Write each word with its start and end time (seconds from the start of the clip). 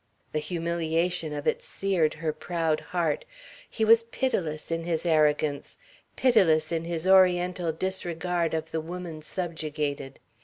The 0.31 0.39
humiliation 0.39 1.31
of 1.31 1.45
it 1.45 1.61
seared 1.61 2.15
her 2.15 2.33
proud 2.33 2.79
heart. 2.79 3.23
He 3.69 3.85
was 3.85 4.05
pitiless 4.05 4.71
in 4.71 4.83
his 4.83 5.05
arrogance, 5.05 5.77
pitiless 6.15 6.71
in 6.71 6.85
his 6.85 7.05
Oriental 7.05 7.71
disregard 7.71 8.55
of 8.55 8.71
the 8.71 8.81
woman 8.81 9.21
subjugated. 9.21 10.19